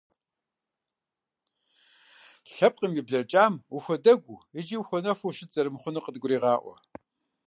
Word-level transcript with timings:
Лъэпкъым 2.51 2.93
и 2.99 3.01
блэкӀам 3.07 3.53
ухуэдэгуу 3.75 4.43
икӀи 4.59 4.75
ухуэнэфу 4.81 5.27
ущыт 5.29 5.49
зэрымыхъунур 5.53 6.03
къыдгурегъаӀуэ. 6.03 6.75